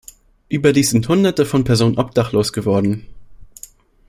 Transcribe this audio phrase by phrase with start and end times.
[0.49, 3.05] Überdies sind hunderte von Personen obdachlos geworden.